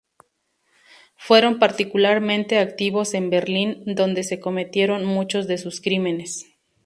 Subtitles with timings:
[1.15, 6.47] Fueron particularmente activos en Berlín, donde se cometieron muchos de sus crímenes.